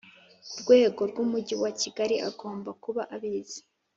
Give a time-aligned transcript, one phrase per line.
[0.59, 3.59] rwego rw Umujyi wa Kigali agomba kuba abizi